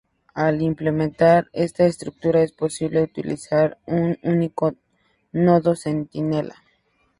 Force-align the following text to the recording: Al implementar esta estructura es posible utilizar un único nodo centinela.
Al 0.33 0.63
implementar 0.63 1.47
esta 1.53 1.85
estructura 1.85 2.41
es 2.41 2.53
posible 2.53 3.03
utilizar 3.03 3.77
un 3.85 4.17
único 4.23 4.73
nodo 5.31 5.75
centinela. 5.75 6.55